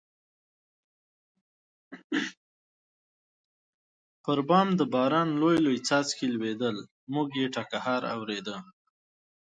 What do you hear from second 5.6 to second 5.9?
لوی